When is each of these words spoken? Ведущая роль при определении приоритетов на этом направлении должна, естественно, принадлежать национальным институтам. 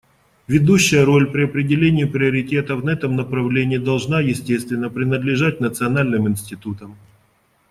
Ведущая 0.47 1.03
роль 1.05 1.29
при 1.29 1.43
определении 1.43 2.05
приоритетов 2.05 2.83
на 2.83 2.89
этом 2.89 3.15
направлении 3.15 3.77
должна, 3.77 4.19
естественно, 4.19 4.89
принадлежать 4.89 5.59
национальным 5.59 6.27
институтам. 6.27 6.97